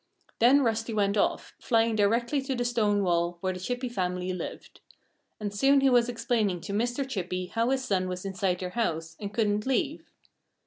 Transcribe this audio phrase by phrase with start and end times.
[0.39, 4.81] Then Rusty went off, flying directly to the stone wall where the Chippy family lived.
[5.39, 7.07] And soon he was explaining to Mr.
[7.07, 10.09] Chippy how his son was inside their house and couldn't leave.